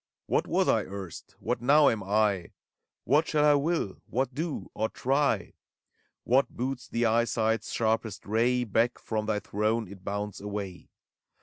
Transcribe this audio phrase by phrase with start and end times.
[0.25, 1.35] What was I erst?
[1.39, 2.53] What now am I?
[3.03, 5.53] What shall I will?— what do, or try?
[6.23, 8.63] What boots the eyesight's sharpest ray?
[8.63, 10.89] Back from thy throne it bounds away.